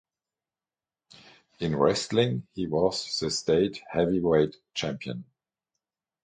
In 1.59 1.75
wrestling, 1.75 2.47
he 2.55 2.65
was 2.65 3.19
the 3.19 3.29
state 3.29 3.83
heavyweight 3.87 4.55
champion. 4.73 5.25